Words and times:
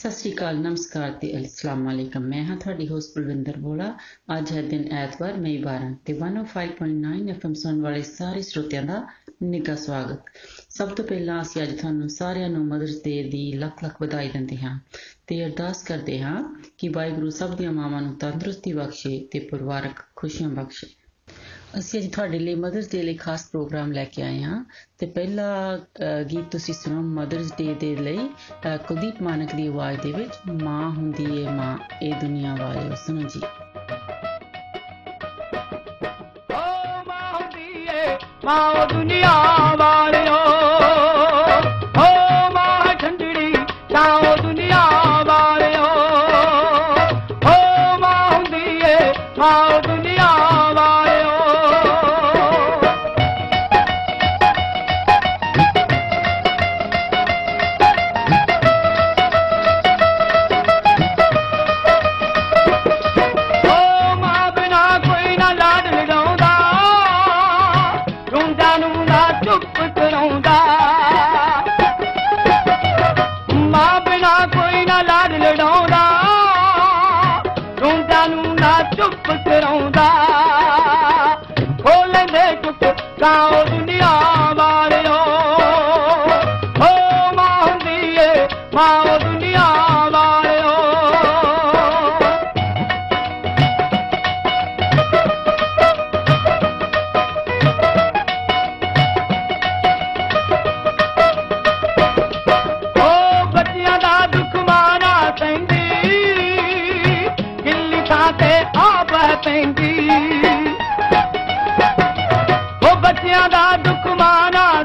ਸਤਿ 0.00 0.10
ਸ਼੍ਰੀ 0.10 0.32
ਅਕਾਲ, 0.32 0.56
ਨਮਸਕਾਰ 0.56 1.10
ਤੇ 1.12 1.28
ਅਸਲਾਮ 1.40 1.84
ਵਾਲੇਕਮ 1.84 2.22
ਮੈਂ 2.22 2.44
ਹਾਂ 2.44 2.56
ਤੁਹਾਡੀ 2.56 2.88
ਹੋਸਟ 2.88 3.18
ਬਲਵਿੰਦਰ 3.18 3.56
ਬੋਲਾ। 3.56 3.98
ਅੱਜ 4.38 4.52
ਹੈ 4.52 4.62
ਦਿਨ 4.62 4.92
ਐਤਵਾਰ, 4.92 5.36
ਮਈ 5.36 5.56
12 5.62 5.90
ਤੇ 6.04 6.12
105.9 6.12 7.28
ਐਫਐਮ 7.30 7.54
ਸੁਣ 7.54 7.80
ਵਾਲੇ 7.80 8.02
ਸਾਰੇ 8.02 8.42
ਸਰੋਤਿਆਂ 8.42 8.82
ਦਾ 8.82 9.02
ਨਿੱਘਾ 9.42 9.74
ਸਵਾਗਤ। 9.74 10.30
ਸਭ 10.70 10.88
ਤੋਂ 10.88 11.04
ਪਹਿਲਾਂ 11.04 11.40
ਅਸੀਂ 11.42 11.62
ਅੱਜ 11.62 11.70
ਤੁਹਾਨੂੰ 11.72 12.08
ਸਾਰਿਆਂ 12.08 12.48
ਨੂੰ 12.48 12.64
ਮਦਰਸ 12.66 13.02
ਡੇ 13.04 13.22
ਦੀ 13.22 13.52
ਲੱਖ 13.52 13.84
ਲੱਖ 13.84 14.02
ਵਧਾਈ 14.02 14.28
ਦਿੰਦੇ 14.28 14.56
ਹਾਂ 14.56 14.78
ਤੇ 15.26 15.44
ਅਰਦਾਸ 15.44 15.82
ਕਰਦੇ 15.82 16.20
ਹਾਂ 16.22 16.42
ਕਿ 16.78 16.88
ਵਾਹਿਗੁਰੂ 16.88 17.30
ਸਭ 17.30 17.56
ਦੀਆਂ 17.56 17.72
ਮਾਵਾਂ 17.72 18.02
ਨੂੰ 18.02 18.14
ਤੰਦਰੁਸਤੀ 18.14 18.72
ਬਖਸ਼ੇ 18.72 19.28
ਤੇ 19.30 19.38
ਪਰਿਵਾਰਕ 19.38 20.04
ਖੁਸ਼ੀਆਂ 20.16 20.48
ਬਖਸ਼ੇ। 20.50 20.99
ਅਸੀਂ 21.78 22.00
ਅੱਜ 22.00 22.08
ਤੁਹਾਡੇ 22.12 22.38
ਲਈ 22.38 22.54
ਮਦਰਸ 22.54 22.90
ਡੇ 22.92 23.02
ਲਈ 23.02 23.14
ਖਾਸ 23.14 23.46
ਪ੍ਰੋਗਰਾਮ 23.46 23.92
ਲੈ 23.92 24.04
ਕੇ 24.04 24.22
ਆਏ 24.22 24.42
ਹਾਂ। 24.42 24.64
ਤੇ 24.98 25.06
ਪਹਿਲਾ 25.06 25.78
ਗੀਤ 26.30 26.44
ਤੁਸੀਂ 26.50 26.74
ਸੁਣੋ 26.74 27.00
ਮਦਰਸ 27.00 27.52
ਡੇ 27.58 27.74
ਦੇ 27.74 27.94
ਲਈ। 27.96 28.28
ਕੁਲਦੀਪ 28.88 29.22
ਮਾਨਕ 29.22 29.54
ਦੀ 29.54 29.66
ਆਵਾਜ਼ 29.66 30.00
ਦੇ 30.00 30.12
ਵਿੱਚ, 30.12 30.32
ਮਾਂ 30.62 30.90
ਹੁੰਦੀ 30.90 31.42
ਏ 31.42 31.48
ਮਾਂ, 31.48 31.76
ਇਹ 32.02 32.14
ਦੁਨੀਆ 32.14 32.56
ਵਾਲਿਓ, 32.60 32.94
ਸੁਣੋ 33.06 33.22
ਜੀ। 33.22 33.40
ਓ 36.52 37.04
ਮਾਂ 37.06 37.32
ਹੁੰਦੀ 37.34 37.86
ਏ 37.86 38.16
ਮਾਂ 38.44 38.86
ਦੁਨੀਆ 38.86 39.34
ਵਾਲਿਓ। 39.76 40.09
दुख 113.76 114.06
माना 114.20 114.82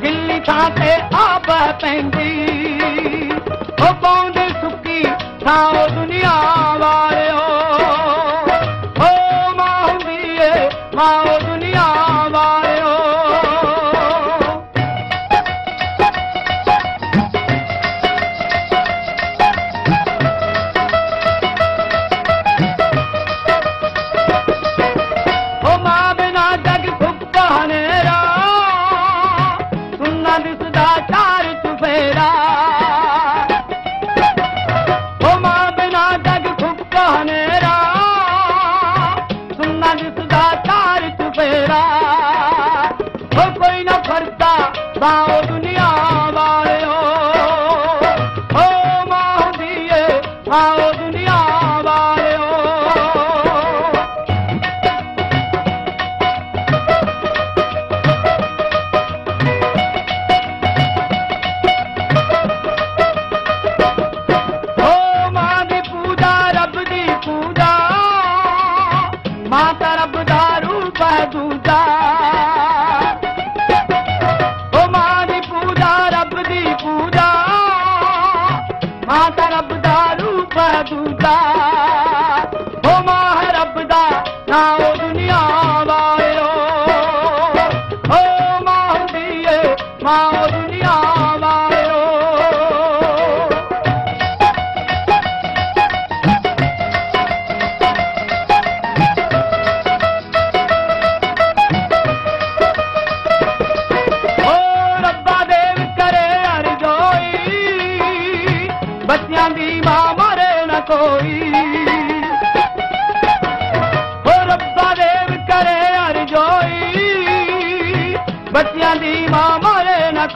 पिली 0.00 0.38
खाप 0.40 1.46
पी 2.10 2.30
पुकी 4.60 5.02
दुनिया। 5.94 6.55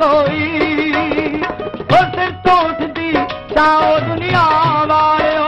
ਕੋਈ। 0.01 0.63
ਓ 1.83 1.99
ਸਿਰ 2.15 2.31
ਤੋਂ 2.31 2.57
ਉੱਠਦੀ 2.57 3.13
ਚਾਓ 3.55 3.99
ਦੁਨੀਆ 3.99 4.43
ਵਾਲਿਓ। 4.85 5.45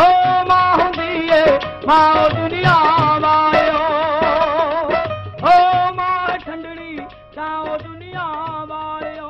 ਓ 0.00 0.44
ਮਾਂ 0.44 0.76
ਹੁੰਦੀ 0.76 1.28
ਏ, 1.28 1.58
ਮਾਂ 1.86 2.14
ਓ 2.14 2.28
ਦੁਨੀਆ 2.28 2.74
ਵਾਲਿਓ। 3.18 3.82
ਓ 5.46 5.92
ਮਾਂ 5.94 6.38
ਠੰਡੜੀ 6.38 6.98
ਚਾਓ 7.34 7.78
ਦੁਨੀਆ 7.78 8.24
ਵਾਲਿਓ। 8.64 9.28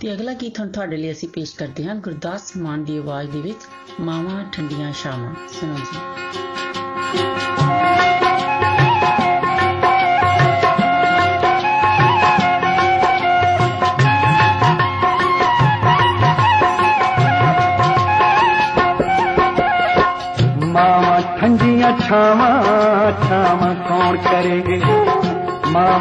ਤੇ 0.00 0.12
ਅਗਲਾ 0.12 0.32
ਗੀਤ 0.32 0.60
ਹੁਣ 0.60 0.68
ਤੁਹਾਡੇ 0.68 0.96
ਲਈ 0.96 1.12
ਅਸੀਂ 1.12 1.28
ਪੇਸ਼ 1.28 1.56
ਕਰਦੇ 1.56 1.84
ਹਾਂ 1.84 1.94
ਗੁਰਦਾਸ 1.94 2.56
ਮਾਨ 2.56 2.84
ਦੀ 2.84 2.98
ਆਵਾਜ਼ 2.98 3.30
ਦੇ 3.30 3.40
ਵਿੱਚ, 3.40 3.60
ਮਾਵਾਂ 4.00 4.44
ਠੰਡੀਆਂ 4.52 4.92
ਸ਼ਾਮਾਂ 4.92 5.34
ਸੁਣੋ 5.48 5.74
ਜੀ। 5.74 5.98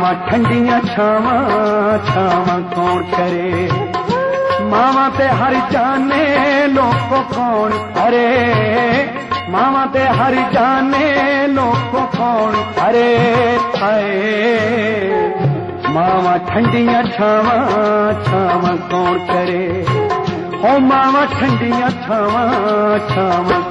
मामा 0.10 0.26
ठंडिया 0.30 0.78
छावा 0.90 1.34
छाव 2.06 2.48
कौन 2.74 3.02
करे 3.14 3.50
मावा 4.70 5.04
ते 5.18 5.28
हर 5.40 5.54
जाने 5.74 6.24
लोगो 6.74 7.20
कौन 7.34 7.72
अरे 8.04 8.26
मामा 9.54 9.86
ते 9.94 10.06
हर 10.20 10.36
जाने 10.56 11.06
लोगो 11.54 12.02
कौन 12.18 12.56
अरे 12.88 13.06
आए 13.90 15.14
मामा 15.94 16.36
ठंडिया 16.50 17.02
छावा 17.14 17.58
छाव 18.30 18.66
कौन 18.90 19.20
करे 19.30 19.64
ओ 20.70 20.78
मामा 20.90 21.26
ठंडिया 21.38 21.90
छावा 22.08 22.44
छावा 23.14 23.62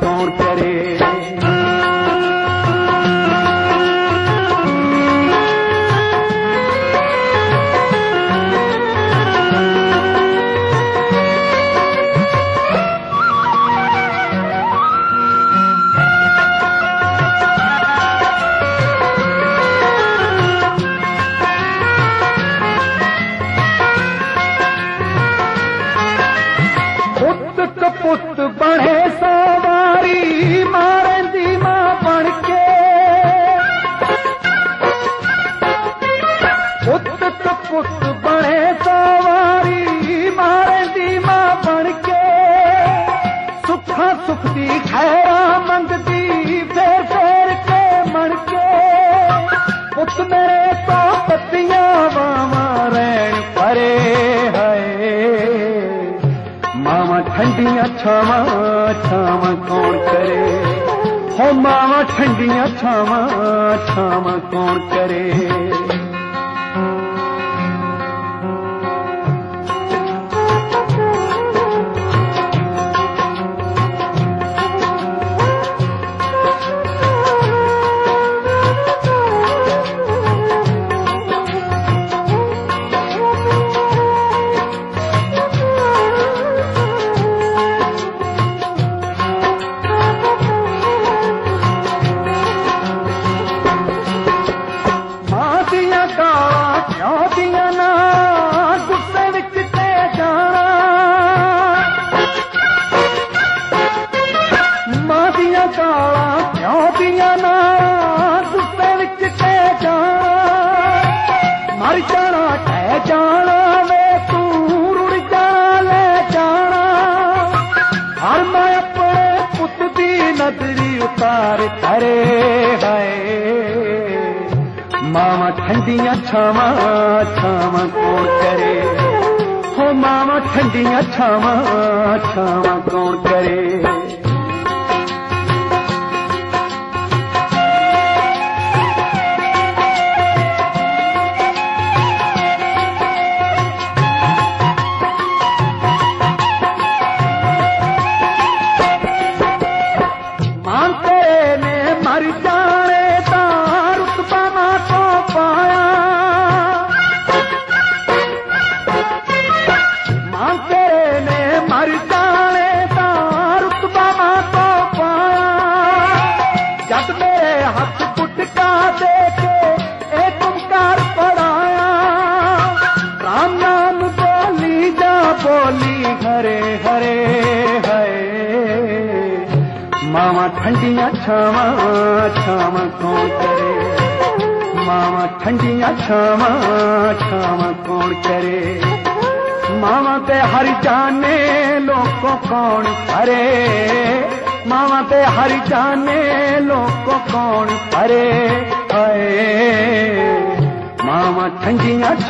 छावा 58.09 58.93
छावा 59.05 59.51
कौन 59.69 59.97
करे 60.05 60.37
हो 61.39 61.51
ठंडियांव 62.11 62.77
कौण 64.53 64.79
करे 64.93 65.23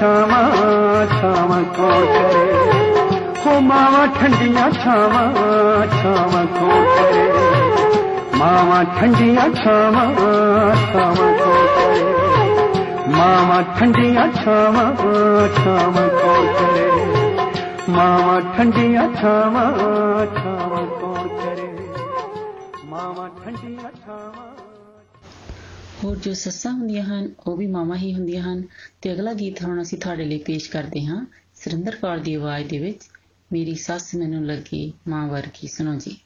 मामा 0.02 0.42
मामा 13.18 13.60
ठंडी 13.70 14.14
मामा 17.96 18.38
ठंडी 18.38 18.96
छाम 19.20 19.56
ਹੋਰ 26.04 26.16
ਜੋ 26.16 26.34
ਸੱਸਾਂ 26.34 26.72
ਹੁੰਦੀਆਂ 26.72 27.04
ਹਨ, 27.04 27.30
ਉਹ 27.46 27.56
ਵੀ 27.56 27.66
ਮਾਮਾ 27.66 27.96
ਹੀ 27.96 28.14
ਹੁੰਦੀਆਂ 28.14 28.42
ਹਨ। 28.42 28.62
ਤੇ 29.02 29.12
ਅਗਲਾ 29.12 29.32
ਗੀਤ 29.32 29.64
ਹੁਣ 29.64 29.82
ਅਸੀਂ 29.82 29.98
ਤੁਹਾਡੇ 29.98 30.24
ਲਈ 30.24 30.38
ਪੇਸ਼ 30.38 30.70
ਕਰਦੇ 30.70 31.04
ਹਾਂ। 31.04 31.26
ਸਰਿੰਦਰ 31.54 31.96
ਕੌਰ 31.96 32.18
ਦੀ 32.18 32.34
ਆਵਾਜ਼ 32.34 32.68
ਦੇ 32.68 32.78
ਵਿੱਚ, 32.78 33.00
ਮੇਰੀ 33.52 33.74
ਸੱਸ 33.74 34.14
ਮੈਨੂੰ 34.14 34.46
ਲੱਗੀ, 34.46 34.92
ਮਾਂ 35.08 35.28
ਵਰਗੀ। 35.28 35.68
ਸੁਣੋ 35.68 35.94
ਜੀ। 35.94 36.16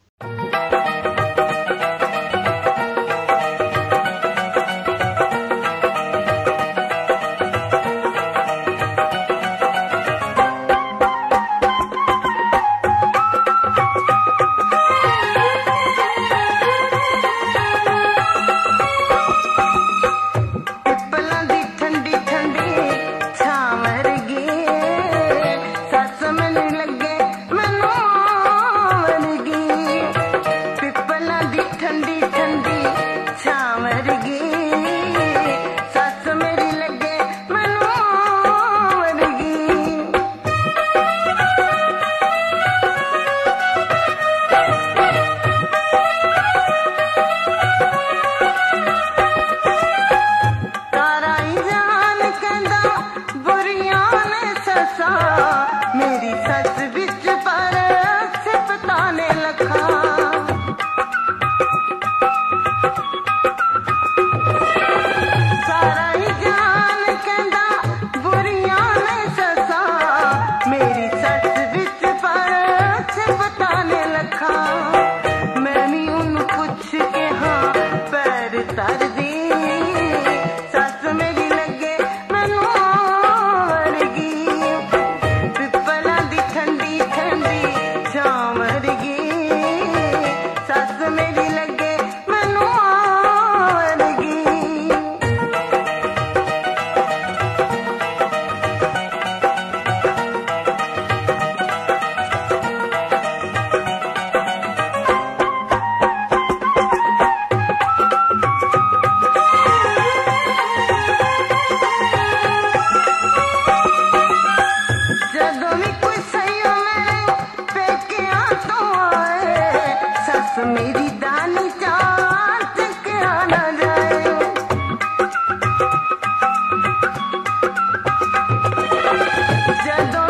dead 129.85 130.22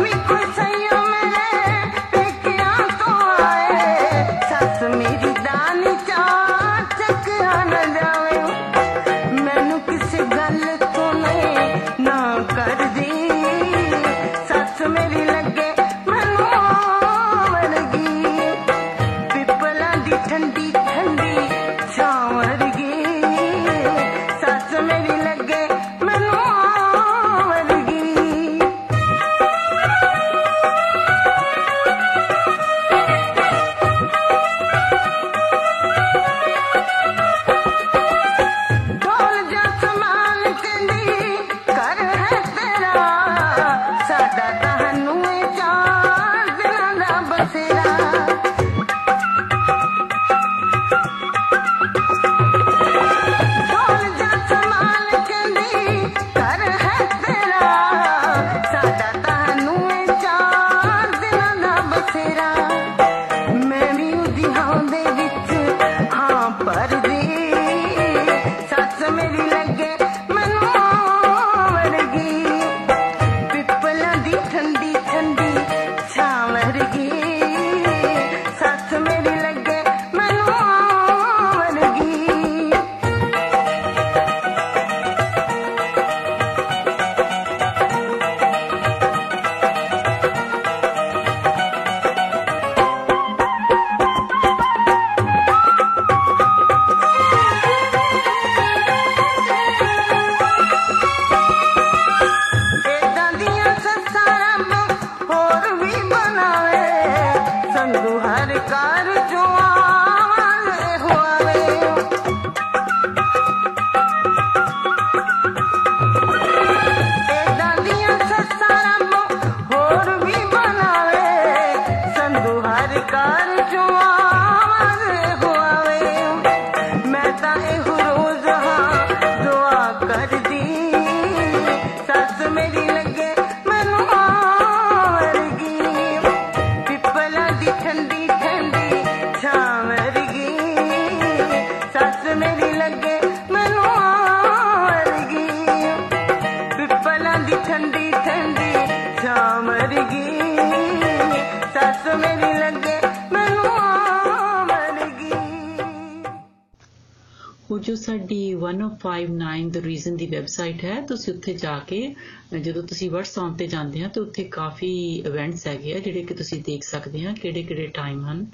Jerry 159.82 159.91
1059 160.02 160.08
ਦ 160.08 160.08
ਰੀਜ਼ਨ 160.08 160.16
ਦੀ 160.16 160.26
ਵੈਬਸਾਈਟ 160.26 160.84
ਹੈ 160.84 161.00
ਤੁਸੀਂ 161.00 161.34
ਉੱਥੇ 161.34 161.54
ਜਾ 161.54 161.78
ਕੇ 161.78 162.14
ਜਦੋਂ 162.60 162.82
ਤੁਸੀਂ 162.82 163.10
WhatsApp 163.10 163.56
ਤੇ 163.58 163.66
ਜਾਂਦੇ 163.66 164.02
ਆ 164.04 164.08
ਤੇ 164.08 164.20
ਉੱਥੇ 164.20 164.44
ਕਾਫੀ 164.44 165.16
ਇਵੈਂਟਸ 165.26 165.66
ਹੈਗੇ 165.66 165.94
ਆ 165.94 165.98
ਜਿਹੜੇ 165.98 166.22
ਕਿ 166.22 166.34
ਤੁਸੀਂ 166.34 166.62
ਦੇਖ 166.62 166.84
ਸਕਦੇ 166.84 167.24
ਆ 167.26 167.32
ਕਿਹੜੇ 167.32 167.62
ਕਿਹੜੇ 167.62 167.86
ਟਾਈਮ 167.86 168.24
ਹਨ 168.26 168.46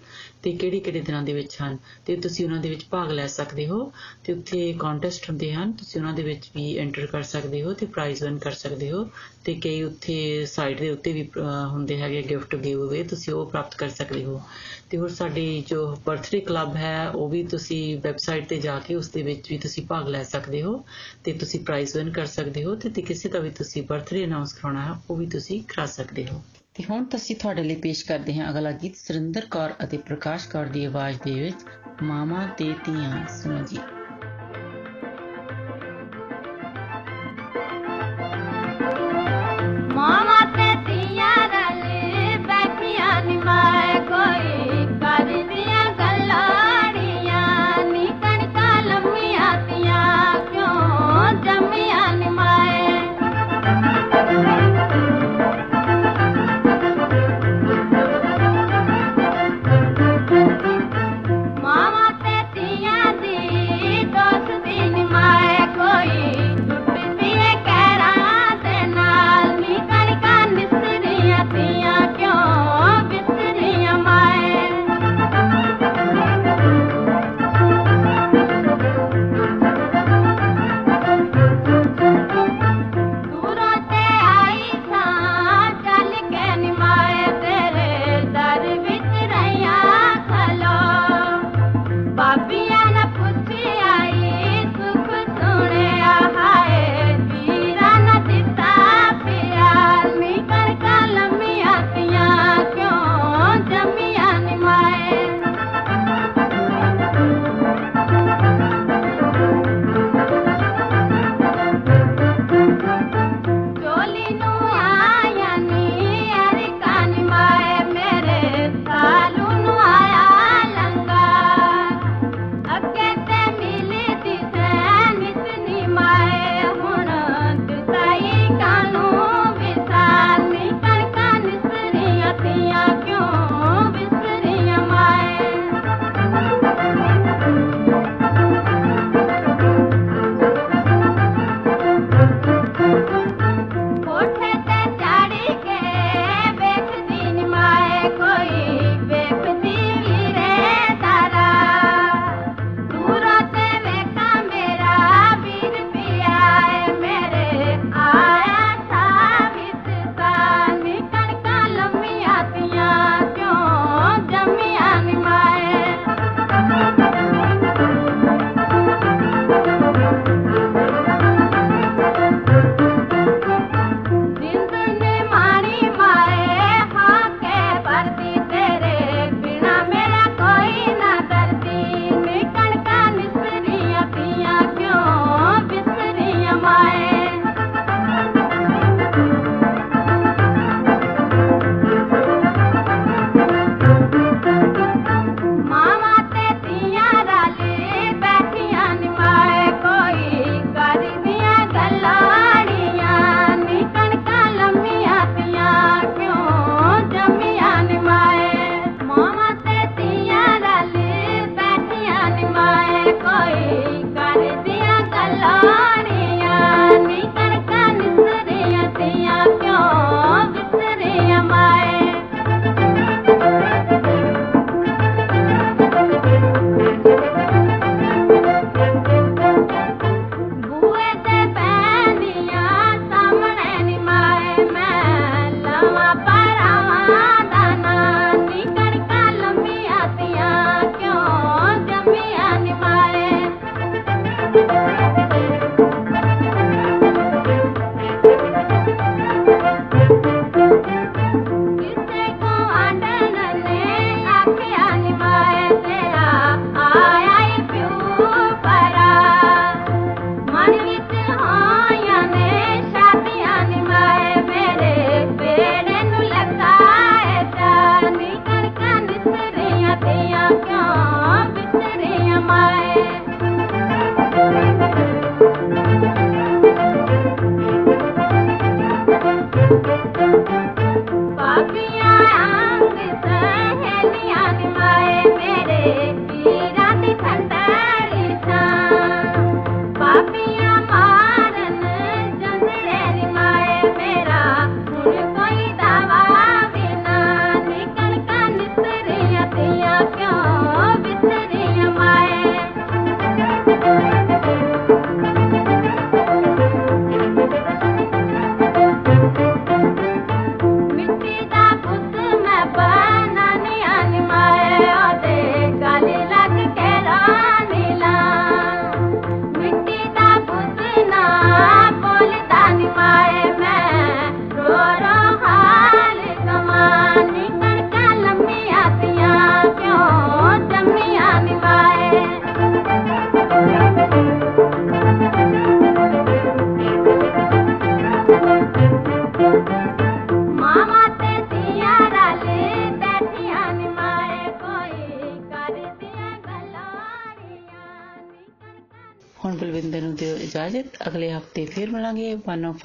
ਤੇ 0.43 0.53
ਕਿਹੜੇ 0.53 0.81
ਕਿਹੜੇ 0.81 1.01
ਦਿਨਾਂ 1.01 1.23
ਦੇ 1.23 1.33
ਵਿੱਚ 1.33 1.57
ਹਨ 1.63 1.79
ਤੇ 2.07 2.17
ਤੁਸੀਂ 2.17 2.45
ਉਹਨਾਂ 2.45 2.59
ਦੇ 2.59 2.69
ਵਿੱਚ 2.69 2.85
ਭਾਗ 2.91 3.11
ਲੈ 3.11 3.27
ਸਕਦੇ 3.27 3.67
ਹੋ 3.69 3.93
ਤੇ 4.25 4.33
ਉੱਥੇ 4.33 4.73
ਕੰਟੈਸਟ 4.79 5.31
ਹੁੰਦੇ 5.31 5.55
ਹਨ 5.55 5.73
ਤੁਸੀਂ 5.73 6.01
ਉਹਨਾਂ 6.01 6.13
ਦੇ 6.13 6.23
ਵਿੱਚ 6.23 6.51
ਵੀ 6.57 6.79
ਐਂਟਰ 6.79 7.07
ਕਰ 7.07 7.23
ਸਕਦੇ 7.23 7.63
ਹੋ 7.63 7.73
ਤੇ 7.73 7.87
ਪ੍ਰਾਈਜ਼ 7.87 8.25
ਵਿਨ 8.25 8.39
ਕਰ 8.39 8.53
ਸਕਦੇ 8.53 8.91
ਹੋ 8.93 9.11
ਤੇ 9.45 9.55
ਕਈ 9.55 9.83
ਉੱਥੇ 9.83 10.47
ਸਾਈਟ 10.47 10.81
ਦੇ 10.81 10.91
ਉੱਤੇ 10.91 11.13
ਵੀ 11.13 11.23
ਅਹ, 11.23 11.67
ਹੁੰਦੇ 11.69 12.01
ਹੈਗੇ 12.01 12.23
ਗਿਫਟ 12.23 12.57
ਗਿਵ 12.57 12.89
ਅਵੇ 12.89 13.03
ਤੁਸੀਂ 13.03 13.35
ਉਹ 13.35 13.47
ਪ੍ਰਾਪਤ 13.51 13.75
ਕਰ 13.75 13.89
ਸਕਦੇ 13.89 14.25
ਹੋ। 14.25 14.43
ਤੇ 14.91 14.99
ਹੋਰ 14.99 15.09
ਸਾਡੀ 15.09 15.65
ਜੋ 15.67 15.97
ਬਰਥਡੇ 16.07 16.41
ਕਲੱਬ 16.41 16.77
ਹੈ 16.77 17.09
ਉਹ 17.11 17.29
ਵੀ 17.29 17.43
ਤੁਸੀਂ 17.47 17.99
ਵੈਬਸਾਈਟ 17.99 18.49
ਤੇ 18.49 18.57
ਜਾ 18.59 18.79
ਕੇ 18.79 18.95
ਉਸ 18.95 19.09
ਦੇ 19.09 19.23
ਵਿੱਚ 19.23 19.51
ਵੀ 19.51 19.59
ਤੁਸੀਂ 19.59 19.87
ਭਾਗ 19.87 20.09
ਲੈ 20.09 20.23
ਸਕਦੇ 20.23 20.63
ਹੋ 20.63 20.85
ਤੇ 21.25 21.33
ਤੁਸੀਂ 21.39 21.61
ਪ੍ਰਾਈਜ਼ 21.61 21.97
ਵਿਨ 21.97 22.11
ਕਰ 22.11 22.27
ਸਕਦੇ 22.27 22.65
ਹੋ 22.65 22.75
ਤੇ 22.75 22.89
ਤੇ 22.89 23.03
ਕਿਸੇ 23.03 23.29
ਦਾ 23.29 23.39
ਵੀ 23.39 23.51
ਤੁਸੀਂ 23.51 23.83
ਬਰਥਡੇ 23.83 24.25
ਅਨਾਉਂਸ 24.25 24.53
ਕਰਾਉਣਾ 24.53 24.95
ਹੈ, 24.95 25.01
ਉਹ 25.11 25.17
ਵੀ 25.17 25.27
ਤੁਸੀਂ 25.27 25.63
ਕਰਾ 25.63 25.87
ਸਕਦੇ 25.87 26.27
ਹੋ। 26.27 26.43
ਤੇ 26.75 26.85
ਹੁਣ 26.91 27.05
ਤੁਸੀਂ 27.05 27.37
ਤੁਹਾਡੇ 27.37 27.63
ਲਈ 27.63 27.75
ਪੇਸ਼ 27.75 28.05
ਕਰਦੇ 28.05 28.35
ਹਾਂ 28.35 28.51
ਅਗਲਾ 28.51 28.71
ਗੀਤ, 28.73 28.97
ਸੁਰਿੰਦਰ 28.97 29.47
ਕੌਰ 29.51 29.75
ਅਤੇ 29.85 29.97
ਪ੍ਰਕਾਸ਼ 29.97 30.49
ਕੌਰ 30.49 30.67
ਦੀ 30.67 30.85
ਆਵਾਜ਼ 30.85 31.19
ਦੇ 31.25 31.41
ਵਿੱਚ 31.41 31.57
ਮਾਮਾ 32.03 32.47
ਤੇ 32.47 32.75
ਧੀਆਂ, 32.85 33.27
ਸੁਣੋ 33.43 33.65
ਜੀ। 33.65 33.98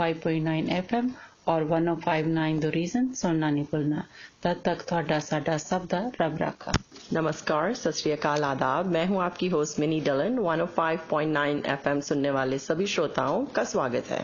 105.9 0.03 0.69
FM 0.79 1.11
ਔਰ 1.49 1.63
1059 1.65 2.59
ਦ 2.61 2.71
ਰੀਜ਼ਨ 2.73 3.13
ਸੁਣਨਾ 3.15 3.51
ਨਹੀਂ 3.51 3.65
ਭੁੱਲਣਾ 3.71 4.03
ਤਦ 4.43 4.57
ਤੱਕ 4.65 4.83
ਤੁਹਾਡਾ 4.83 5.19
ਸਾਡਾ 5.27 5.57
ਸਭ 5.59 5.87
ਦਾ 5.87 6.01
ਰੱਬ 6.21 6.37
ਰਾਖਾ 6.39 6.73
नमस्कार 7.13 7.71
सत 7.75 7.95
श्री 7.99 8.11
अकाल 8.13 8.43
आदाब 8.47 8.89
मैं 8.95 9.03
हूं 9.07 9.21
आपकी 9.27 9.47
होस्ट 9.53 9.79
मिनी 9.83 10.01
डलन 10.09 10.35
105.9 10.47 11.45
एफएम 11.75 12.01
सुनने 12.09 12.33
वाले 12.33 12.59
सभी 12.61 12.89
श्रोताओं 12.95 13.39
का 13.53 13.65
स्वागत 13.71 14.11
है 14.11 14.19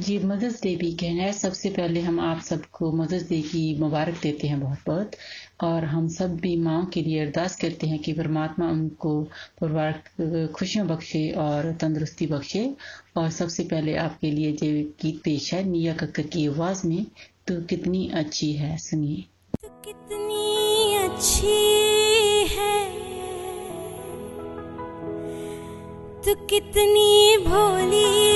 जी 0.00 0.18
मदर्स 0.24 0.60
डे 0.62 0.74
वीकेंड 0.76 1.20
है 1.20 1.32
सबसे 1.34 1.70
पहले 1.72 2.00
हम 2.02 2.20
आप 2.22 2.44
सबको 2.44 2.90
मदर्स 2.94 3.28
डे 3.28 3.40
की 3.48 3.62
मुबारक 3.80 4.20
देते 4.22 4.48
हैं 4.48 4.60
बहुत 4.60 4.84
बहुत 4.86 5.16
और 5.59 5.85
हम 5.85 6.07
सब 6.07 6.35
भी 6.37 6.55
माँ 6.57 6.85
के 6.85 7.01
लिए 7.01 7.19
अरदास 7.25 7.55
करते 7.55 7.87
हैं 7.87 7.99
कि 7.99 8.13
परमात्मा 8.13 8.69
उनको 8.69 9.21
परिवार, 9.61 10.01
खुशियाँ 10.55 10.87
बख्शे 10.87 11.29
और 11.37 11.71
तंदुरुस्ती 11.81 12.27
बख्शे। 12.27 12.69
और 13.17 13.29
सबसे 13.31 13.63
पहले 13.63 13.95
आपके 13.97 14.31
लिए 14.31 14.51
जो 14.53 14.67
गीत 15.01 15.21
पेश 15.23 15.53
है, 15.53 15.63
निया 15.63 15.93
कक्कर 15.95 16.27
की 16.27 16.47
आवाज़ 16.47 16.87
में 16.87 17.05
तो 17.47 17.61
कितनी 17.61 18.07
अच्छी 18.15 18.51
है 18.53 18.77
सुनिए। 18.77 19.23
तू 19.61 19.67
कितनी 19.85 20.95
अच्छी 20.97 21.57
है, 22.55 22.77
तू 26.25 26.35
कितनी 26.45 27.37
भोली 27.47 28.34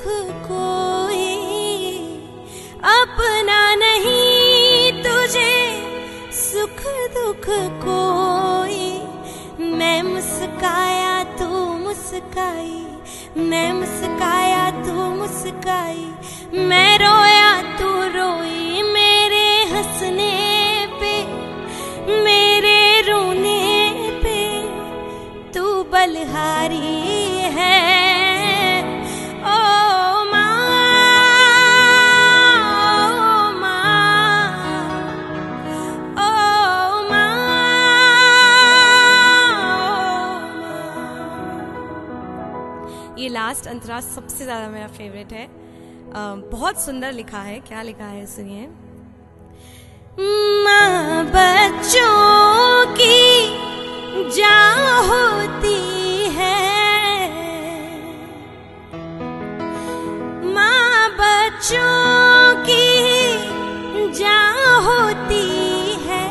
दुख 0.00 0.12
कोई 0.32 1.36
अपना 2.84 3.74
नहीं 3.74 4.92
तुझे, 4.92 5.82
सुख 6.32 6.80
दुख 7.14 7.46
कोई। 7.84 9.02
मैं 9.72 10.02
मुस्काया, 10.02 11.24
तू 11.24 11.48
मुस्काई। 11.78 12.86
मैं 13.36 13.72
मुस्काया, 13.72 14.70
तू 14.70 14.92
मुस्काई। 14.92 16.08
मैं 16.54 16.98
रोया, 16.98 17.78
तू 17.78 17.88
रोई 17.88 18.82
मेरे 18.82 19.64
हंसने 19.74 20.34
पे, 21.00 21.24
मेरे 22.22 23.00
रोने 23.00 23.92
पे। 24.22 24.62
तू 25.52 25.82
बलहारी 25.82 27.09
लास्ट 43.50 43.66
अंतरा 43.66 43.98
सबसे 44.00 44.44
ज़्यादा 44.44 44.66
मेरा 44.70 44.86
फेवरेट 44.88 45.32
है। 45.32 45.46
बहुत 46.50 46.80
सुंदर 46.80 47.12
लिखा 47.12 47.38
है, 47.42 47.58
क्या 47.60 47.80
लिखा 47.82 48.04
है, 48.06 48.26
सुनिए। 48.26 48.66
माँ 50.66 51.24
बच्चों 51.26 52.86
की 52.94 54.30
जा 54.36 54.60
होती 55.08 55.74
है। 56.36 56.60
माँ 60.54 61.10
बच्चों 61.18 62.54
की 62.68 62.86
जा 64.20 64.40
होती 64.86 65.44
है। 66.06 66.24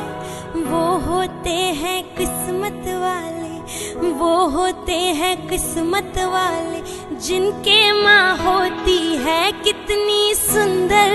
वो 0.64 0.86
होते 1.10 1.58
हैं 1.82 2.00
किस्मत 2.16 2.88
वाले, 3.04 4.10
वो 4.14 4.34
होते 4.58 4.98
हैं 5.22 5.36
किस्मत 5.50 6.18
वाले। 6.30 6.89
जिनके 7.24 7.80
माँ 8.02 8.38
होती 8.38 9.16
है 9.24 9.52
कितनी 9.64 10.34
सुंदर 10.36 11.12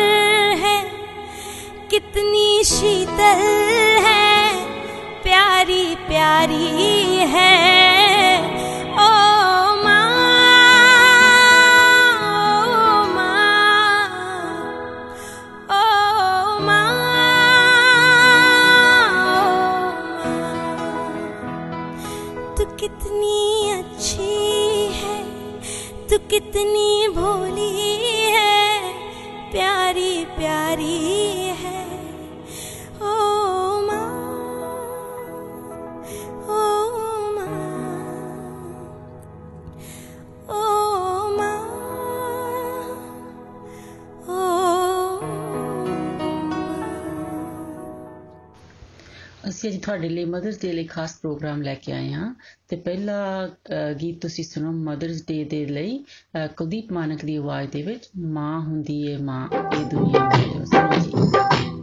है 0.63 0.79
कितनी 1.91 2.65
शीतल 2.65 3.43
है 4.07 4.53
प्यारी 5.23 5.95
प्यारी 6.09 7.17
है। 7.33 7.84
कितनी 26.35 27.09
भोली 27.17 27.73
है 28.35 28.81
प्यारी 29.53 30.15
प्यारी 30.37 31.24
ਤੁਹਾਡੇ 49.85 50.09
ਲਈ 50.09 50.25
ਮਦਰਸ 50.25 50.61
ਡੇ 50.61 50.73
ਲਈ 50.73 50.85
ਖਾਸ 50.85 51.17
ਪ੍ਰੋਗਰਾਮ 51.17 51.63
ਲੈ 51.63 51.75
ਕੇ 51.75 51.93
ਆਏ 51.93 52.13
ਹਾਂ। 52.13 52.35
ਤੇ 52.69 52.77
ਪਹਿਲਾ 52.77 53.47
ਅ, 53.47 53.93
ਗੀਤ 53.93 54.21
ਤੁਸੀਂ 54.23 54.45
ਸੁਣੋ 54.45 54.73
ਮਦਰਸ 54.73 55.27
ਡੇ 55.27 55.45
ਦੇ 55.45 55.67
ਲਈ 55.67 55.99
ਅ, 55.99 56.47
ਕੁਲਦੀਪ 56.47 56.93
ਮਾਨਕ 56.93 57.25
ਦੀ 57.25 57.37
ਆਵਾਜ਼ 57.37 57.71
ਦੇ 57.71 57.83
ਵਿੱਚ 57.83 58.09
ਮਾਂ 58.19 58.61
ਹੁੰਦੀ 58.61 59.03
ਏ 59.07 59.17
ਮਾਂ 59.17 59.49
ਇਹ 59.77 59.85
ਦੁਨੀਆ 59.85 60.29
ਵਿੱਚ 60.29 60.69
ਸੁਣੋ 60.69 61.74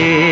रे 0.00 0.29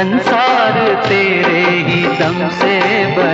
संसार 0.00 0.76
तेरे 1.08 1.64
ही 1.86 2.04
दम 2.18 2.38
से 2.58 2.76
बना 3.16 3.29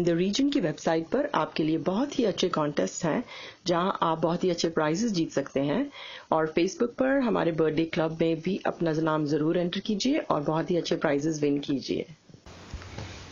इन 0.00 0.04
द 0.06 0.08
रीजन 0.08 0.48
की 0.50 0.60
वेबसाइट 0.60 1.08
पर 1.08 1.28
आपके 1.34 1.62
लिए 1.62 1.78
बहुत 1.78 2.18
ही 2.18 2.24
अच्छे 2.24 2.48
कॉन्टेस्ट 2.48 3.04
हैं, 3.04 3.24
जहाँ 3.66 3.98
आप 4.02 4.18
बहुत 4.18 4.44
ही 4.44 4.50
अच्छे 4.50 4.68
प्राइजेस 4.68 5.12
जीत 5.12 5.32
सकते 5.32 5.60
हैं। 5.60 5.90
और 6.32 6.46
फेसबुक 6.46 6.90
पर 6.90 7.18
हमारे 7.18 7.52
बर्थडे 7.52 7.84
क्लब 7.84 8.16
में 8.20 8.40
भी 8.40 8.56
अपना 8.66 8.92
नाम 8.92 9.24
ज़रूर 9.24 9.58
एंटर 9.58 9.80
कीजिए 9.80 10.18
और 10.18 10.40
बहुत 10.40 10.70
ही 10.70 10.76
अच्छे 10.76 10.96
प्राइजेस 10.96 11.42
विन 11.42 11.58
कीजिए। 11.58 12.06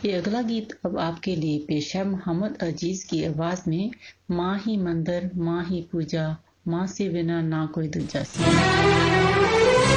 ये 0.05 0.11
अगला 0.11 0.41
गीत 0.41 0.77
अब 0.85 0.97
आपके 0.99 1.35
लिए 1.35 1.57
पेश 1.59 1.95
है 1.95 2.03
मोहम्मद 2.07 2.57
अज़ीज़ 2.61 3.05
की 3.09 3.23
आवाज़ 3.25 3.69
में, 3.69 3.91
माँ 4.31 4.57
ही 4.59 4.77
मंदिर, 4.77 5.29
माँ 5.35 5.65
ही 5.65 5.81
पूजा, 5.91 6.35
माँ 6.67 6.87
से 6.87 7.09
बिना 7.09 7.41
ना 7.41 7.65
कोई 7.65 7.87
दूजा। 7.87 8.23
सी 8.23 9.88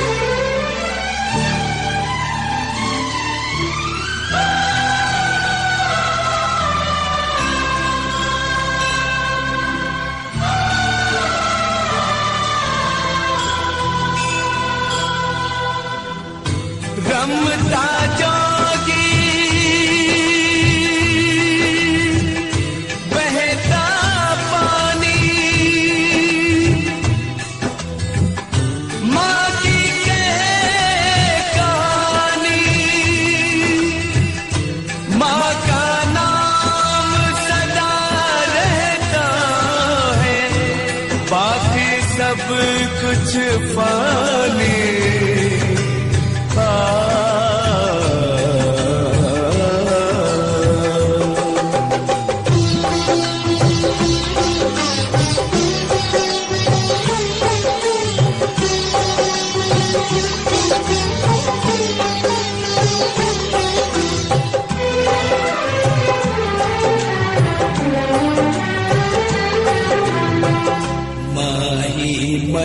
कुछ 43.02 43.36
पानी 43.76 45.11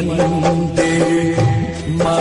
वन्दे 0.05 0.91
मा 2.03 2.17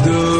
do. 0.00 0.31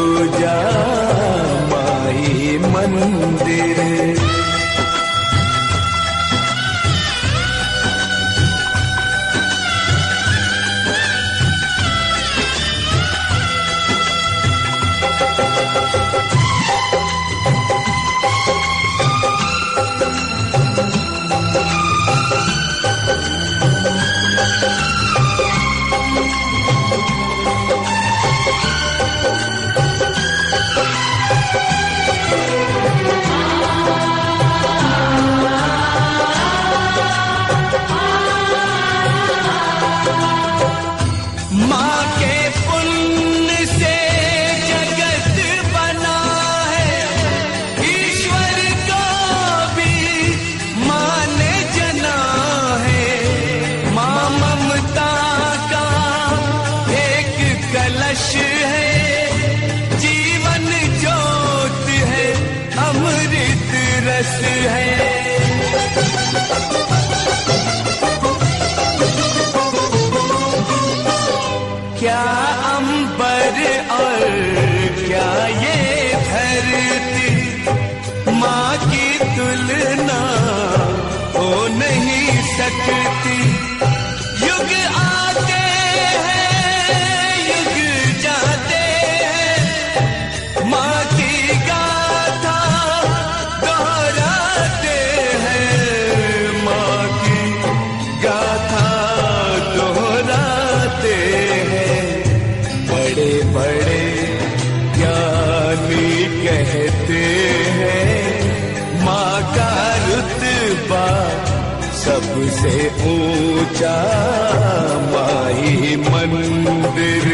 माही 115.13 115.95
मंदिर 115.95 117.25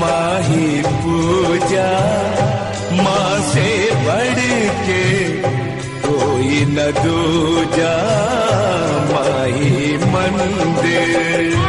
माही 0.00 0.82
पूजा 0.82 1.90
माँ 3.02 3.40
से 3.50 3.68
बढ़ 4.06 4.40
के 4.86 5.04
कोई 6.06 6.64
न 6.68 6.90
दूजा 7.02 7.94
माही 9.12 9.96
मंदिर। 10.14 11.63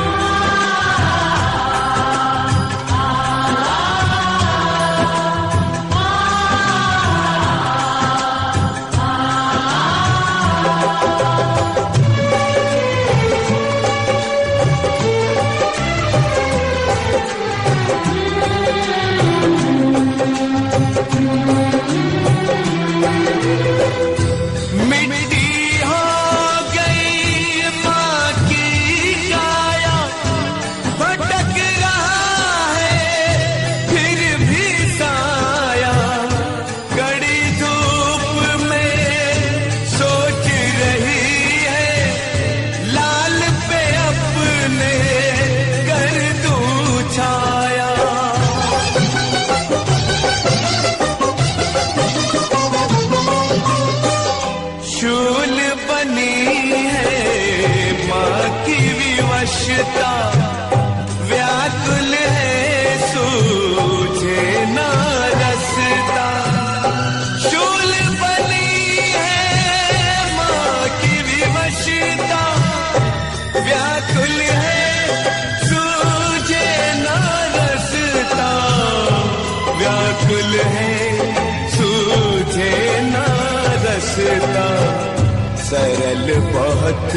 बहुत 86.96 87.16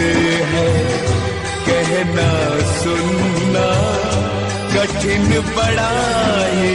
है। 0.53 0.69
कहना, 1.67 2.31
सुनना, 2.79 3.67
कठिन 4.75 5.29
बड़ा 5.57 5.91
ही 6.53 6.75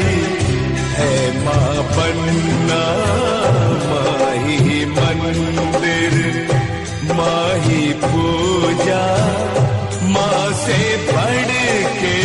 माँ 1.43 1.75
बनना 1.95 2.83
माँ 3.89 4.33
ही 4.45 4.85
मंदिर 4.95 6.13
माँ 7.17 7.49
ही 7.65 7.81
पूजा, 8.03 9.03
माँ 10.13 10.45
से 10.63 10.79
पढ़ 11.11 11.51
के 11.99 12.17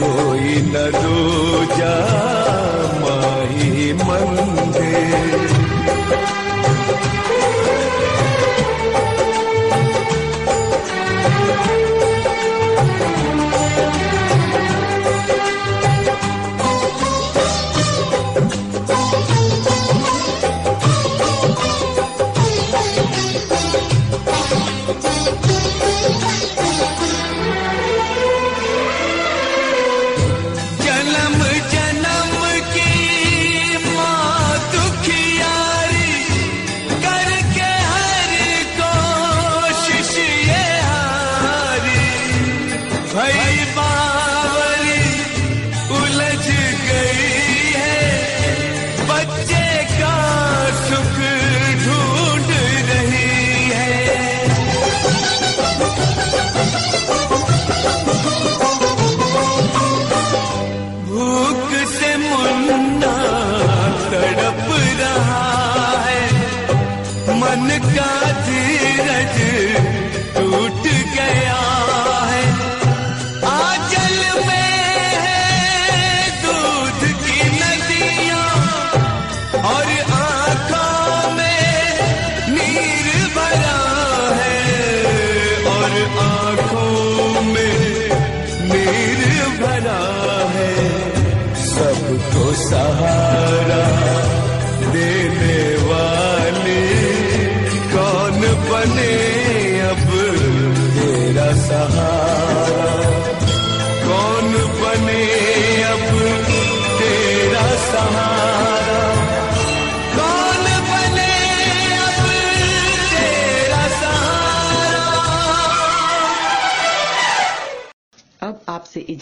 कोई 0.00 0.56
न 0.72 0.88
दूजा 0.96 1.94
माँ 3.02 3.34
मंदिर। 4.06 5.63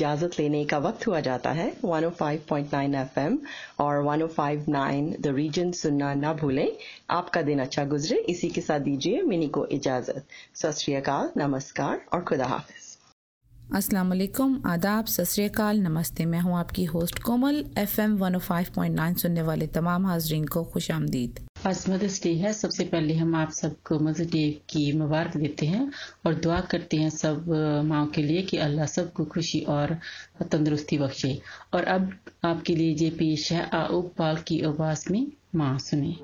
इजाज़त 0.02 0.38
लेने 0.38 0.64
का 0.64 0.78
वक्त 0.78 1.06
हुआ 1.06 1.20
जाता 1.20 1.50
है। 1.52 1.66
105.9 1.84 2.94
एफएम 2.94 3.38
और 3.80 4.02
105.9 4.04 5.20
द 5.20 5.34
रीजन 5.36 5.70
सुनना 5.72 6.14
ना 6.14 6.32
भूलें। 6.32 6.72
आपका 7.10 7.42
दिन 7.42 7.60
अच्छा 7.60 7.84
गुजरे। 7.84 8.18
इसी 8.28 8.48
के 8.48 8.60
साथ 8.60 8.80
दीजिए 8.80 9.22
मिनी 9.22 9.48
को 9.48 9.66
इजाज़त। 9.66 10.24
सत 10.54 11.32
नमस्कार 11.36 12.00
और 12.12 12.24
खुदा 12.24 12.46
हाफिज। 12.46 12.90
अस्सलाम 13.74 14.08
वालेकुम 14.08 14.60
आदाब, 14.66 15.04
सत 15.06 15.60
नमस्ते। 15.60 16.24
मैं 16.26 16.40
हूँ 16.40 16.58
आपकी 16.58 16.84
होस्ट 16.84 17.18
कोमल। 17.18 17.64
एफएम 17.78 18.18
105.9 18.18 19.14
सुनने 19.16 19.42
वाले 19.42 19.66
तमाम 19.66 20.06
हाजरीन 20.06 20.44
को 20.46 20.64
खुश 20.64 20.90
आमदीद। 20.90 21.40
आज 21.66 21.84
मदर्स 21.90 22.22
डे 22.22 22.32
है। 22.34 22.52
सबसे 22.52 22.84
पहले 22.84 23.14
हम 23.14 23.34
आप 23.36 23.50
सबको 23.52 23.98
मदर्स 23.98 24.30
डे 24.30 24.50
की 24.70 24.92
मुबारक 24.92 25.36
देते 25.36 25.66
हैं 25.66 25.90
और 26.26 26.34
दुआ 26.34 26.60
करते 26.70 26.96
हैं 26.96 27.10
सब 27.10 27.44
माओ 27.86 28.06
के 28.14 28.22
लिए 28.22 28.42
कि 28.42 28.56
अल्लाह 28.56 28.86
सबको 28.86 29.24
खुशी 29.24 29.60
और 29.68 29.96
तंदुरुस्ती 30.42 30.98
बख्शे। 30.98 31.38
और 31.74 31.84
अब 31.84 32.10
आपके 32.44 32.76
लिए 32.76 32.94
ये 33.04 33.10
पेश 33.18 33.52
है 33.52 33.68
आउब 33.74 34.12
पाल 34.18 34.36
की 34.48 34.60
आवाज़ 34.66 35.12
में 35.12 35.26
माँ 35.54 35.78
सुने। 35.78 36.14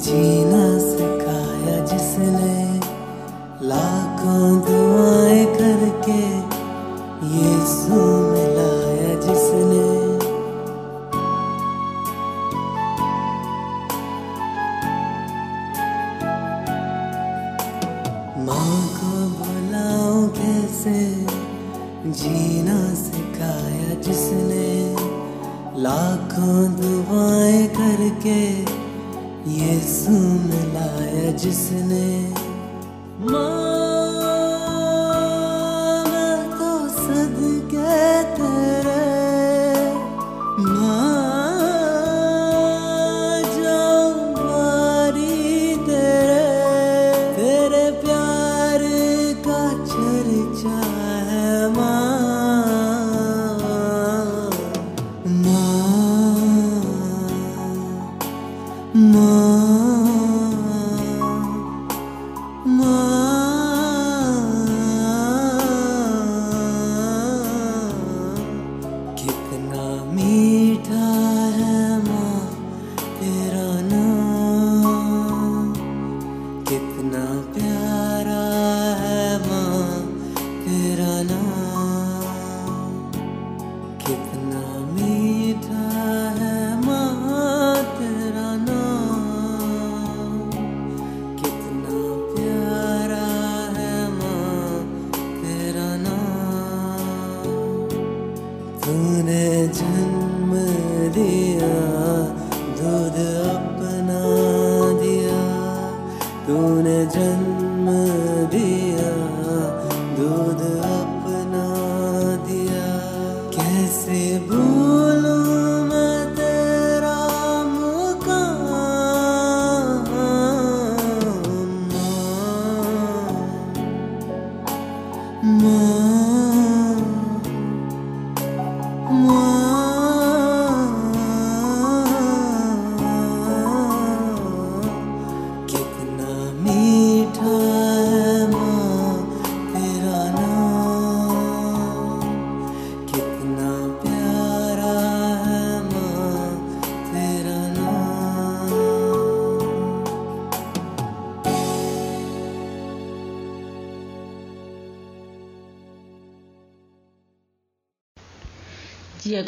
Chỉ 0.00 0.37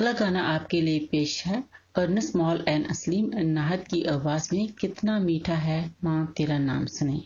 अगला 0.00 0.12
गाना 0.12 0.42
आपके 0.42 0.80
लिए 0.80 0.98
पेश 0.98 1.46
है। 1.46 1.64
अर्नस 1.96 2.36
मॉल 2.36 2.64
एंड 2.68 2.86
असलीम 2.90 3.30
नाहद 3.34 3.80
की 3.80 4.02
आवाज़ 4.04 4.48
में 4.54 4.72
कितना 4.72 5.18
मीठा 5.18 5.54
है, 5.54 5.94
माँ 6.04 6.34
तेरा 6.36 6.58
नाम 6.58 6.86
सुने। 6.86 7.20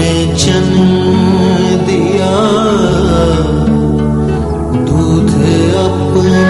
तूने 0.00 0.34
जन्म 0.34 0.88
दिया। 1.86 2.32
दूध 4.88 5.32
अपना 5.80 6.44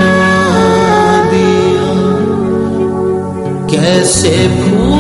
दिया। 1.33 1.89
कैसे 3.73 4.33
भूलूं 4.57 5.00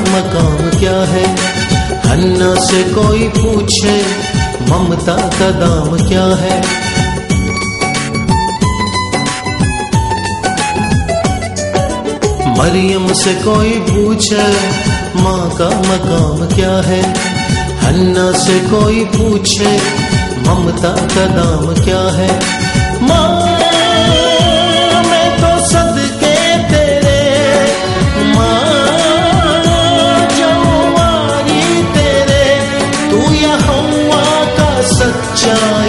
मकाम 0.00 0.80
क्या 0.80 0.98
है? 1.04 1.26
हन्ना 2.06 2.54
से 2.54 2.82
कोई 2.82 3.28
पूछे, 3.28 4.02
ममता 4.70 5.16
का 5.16 5.50
दाम 5.50 6.08
क्या 6.08 6.24
है? 6.24 6.60
मरियम 12.58 13.12
से 13.12 13.34
कोई 13.34 13.70
पूछे, 13.70 14.42
माँ 15.22 15.50
का 15.50 15.68
मकाम 15.68 16.46
क्या 16.46 16.76
है? 16.88 17.02
हन्ना 17.84 18.32
से 18.32 18.60
कोई 18.60 19.04
पूछे, 19.04 19.76
ममता 20.48 20.88
का 20.88 21.26
दाम 21.26 21.74
क्या 21.84 22.02
है? 22.10 22.40
माँ 23.02 23.49
John. 35.42 35.79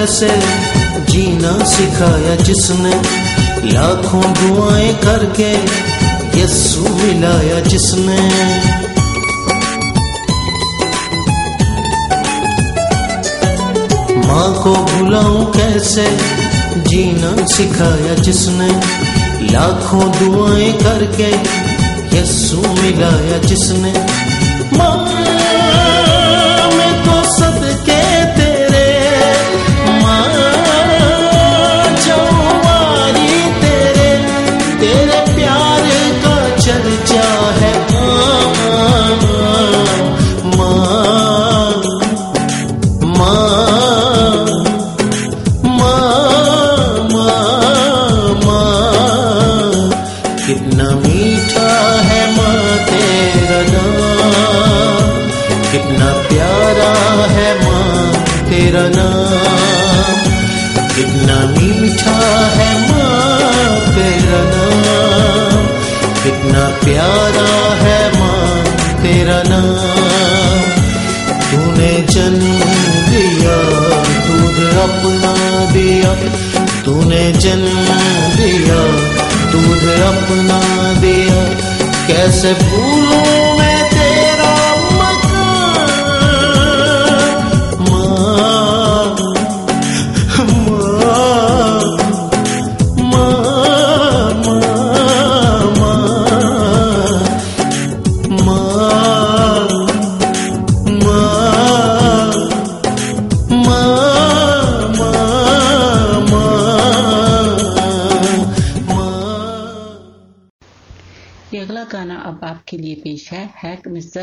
कैसे 0.00 0.28
जीना 1.12 1.64
सिखाया 1.64 2.36
जिसने। 2.36 3.02
लाखों 3.72 4.22
दुआएँ 4.22 4.94
करके 4.94 5.52
यस्सु 6.40 6.80
मिलाया 6.80 7.60
जिसने। 7.60 8.18
माँ 14.28 14.62
को 14.62 14.74
भुलाऊं 14.74 15.44
कैसे? 15.44 16.18
जीना 16.76 17.46
सिखाया 17.46 18.14
जिसने। 18.14 18.68
लाखों 19.52 20.12
दुआएँ 20.12 20.72
करके 20.72 21.30
यस्सु 22.18 22.56
मिलाया 22.56 23.38
जिसने। 23.38 23.92
माँ 24.78 25.19
अपना 74.82 75.32
दिया 75.72 76.12
तूने 76.84 77.22
जन्म 77.44 77.88
दिया 78.36 78.80
दूध 79.52 79.84
अपना 80.10 80.60
दिया 81.00 81.40
कैसे 82.08 82.52
भूलूं 82.64 83.49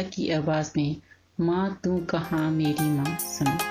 की 0.02 0.32
आवाज़ 0.32 0.72
में 0.78 0.96
माँ 1.40 1.82
तू 1.84 1.98
कहाँ 1.98 2.52
मेरी 2.52 2.90
माँ? 2.90 3.18
सुनो। 3.18 3.67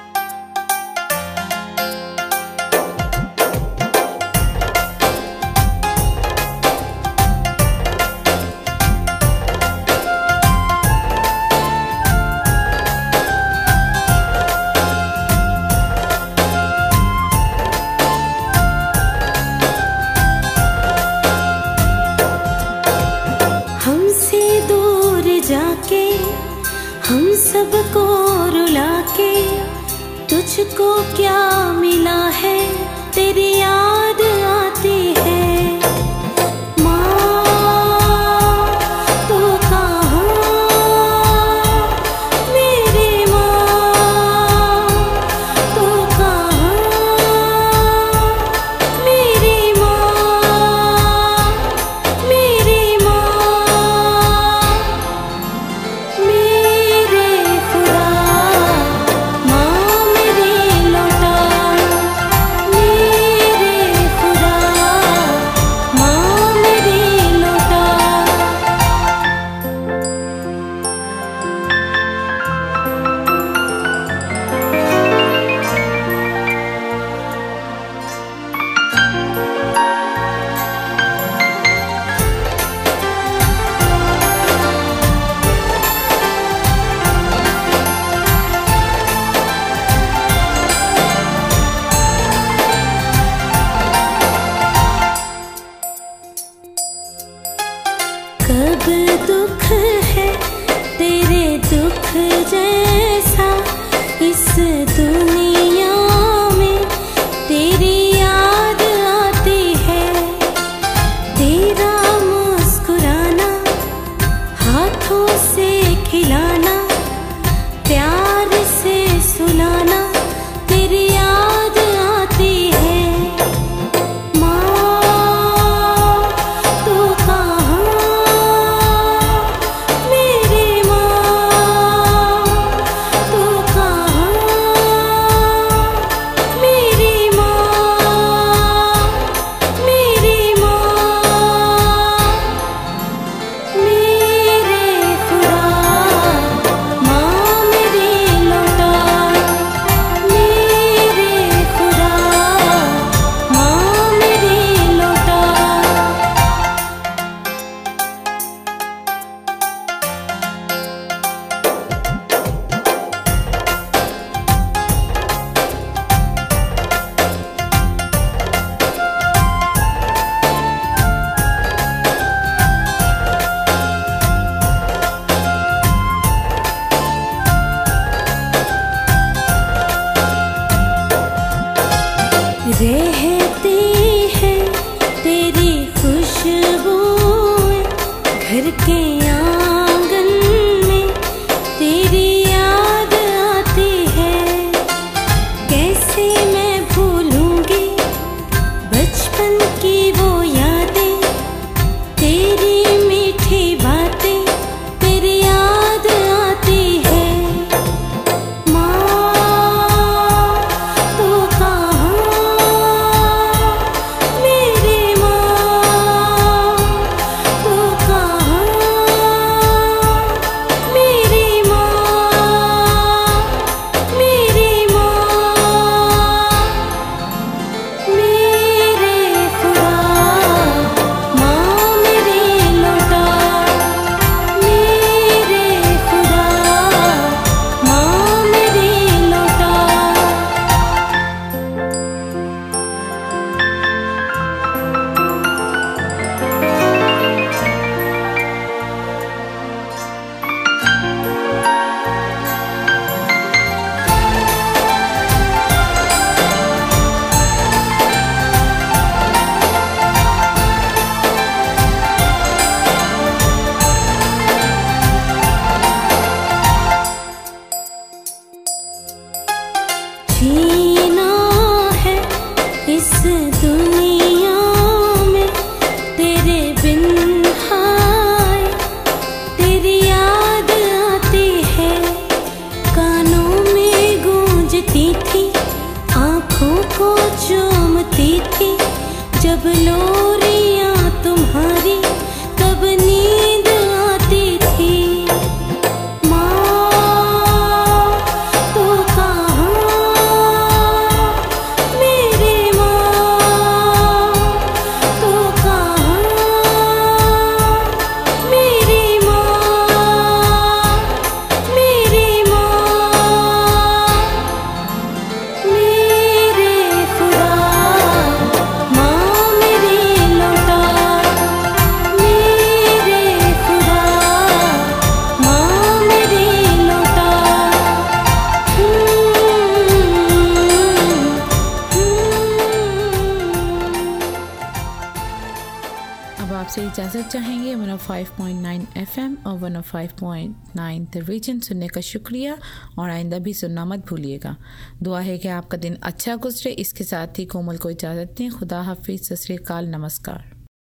का 341.97 342.01
शुक्रिया 342.01 342.59
और 342.99 343.11
आइंदा 343.11 343.39
भी 343.39 343.55
सुनना 343.55 343.85
मत 343.85 344.07
भूलिएगा। 344.07 344.57
दुआ 345.03 345.21
है 345.21 345.39
कि 345.39 345.49
आपका 345.49 345.77
दिन 345.77 345.99
अच्छा 346.03 346.37
गुजरे, 346.37 346.73
इसके 346.73 347.05
साथ 347.05 347.39
ही 347.39 347.47
कोमल 347.47 347.77
को 347.77 347.91
इजाज़त 347.91 348.35
दें। 348.39 348.51
खुदा 348.51 348.83
हाफिज़, 348.83 349.35
सत 349.35 349.73
नमस्कार। 349.73 350.56